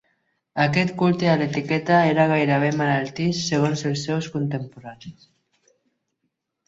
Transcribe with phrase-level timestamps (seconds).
[0.61, 5.33] Aquest culte a l'etiqueta era gairebé malaltís segons els seus contemporanis.